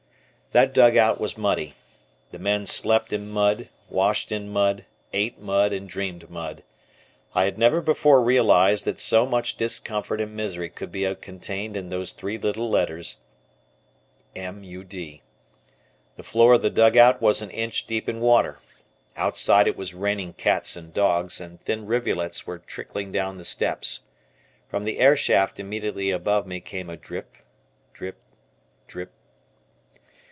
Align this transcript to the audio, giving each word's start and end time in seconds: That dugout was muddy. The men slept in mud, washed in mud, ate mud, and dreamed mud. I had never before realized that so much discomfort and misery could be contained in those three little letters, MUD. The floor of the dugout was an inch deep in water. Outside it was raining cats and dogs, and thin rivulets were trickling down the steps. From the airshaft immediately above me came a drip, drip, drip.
That 0.53 0.73
dugout 0.73 1.17
was 1.21 1.37
muddy. 1.37 1.75
The 2.31 2.37
men 2.37 2.65
slept 2.65 3.13
in 3.13 3.29
mud, 3.29 3.69
washed 3.89 4.33
in 4.33 4.49
mud, 4.49 4.83
ate 5.13 5.39
mud, 5.39 5.71
and 5.71 5.87
dreamed 5.87 6.29
mud. 6.29 6.63
I 7.33 7.45
had 7.45 7.57
never 7.57 7.79
before 7.79 8.21
realized 8.21 8.83
that 8.83 8.99
so 8.99 9.25
much 9.25 9.55
discomfort 9.55 10.19
and 10.19 10.35
misery 10.35 10.67
could 10.69 10.91
be 10.91 11.15
contained 11.15 11.77
in 11.77 11.87
those 11.87 12.11
three 12.11 12.37
little 12.37 12.69
letters, 12.69 13.15
MUD. 14.35 14.89
The 14.91 15.19
floor 16.21 16.55
of 16.55 16.61
the 16.63 16.69
dugout 16.69 17.21
was 17.21 17.41
an 17.41 17.49
inch 17.51 17.87
deep 17.87 18.09
in 18.09 18.19
water. 18.19 18.59
Outside 19.15 19.69
it 19.69 19.77
was 19.77 19.93
raining 19.93 20.33
cats 20.33 20.75
and 20.75 20.93
dogs, 20.93 21.39
and 21.39 21.61
thin 21.61 21.85
rivulets 21.85 22.45
were 22.45 22.59
trickling 22.59 23.13
down 23.13 23.37
the 23.37 23.45
steps. 23.45 24.01
From 24.67 24.83
the 24.83 24.97
airshaft 24.99 25.61
immediately 25.61 26.11
above 26.11 26.45
me 26.45 26.59
came 26.59 26.89
a 26.89 26.97
drip, 26.97 27.37
drip, 27.93 28.19
drip. 28.89 29.13